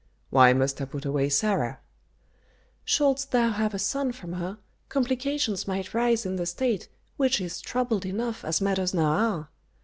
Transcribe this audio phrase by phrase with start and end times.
[0.31, 1.79] "Why must I put away Sarah?"
[2.83, 4.57] "Shouldst thou have a son from her,
[4.89, 9.49] complications might rise in the State, which is troubled enough as matters now are.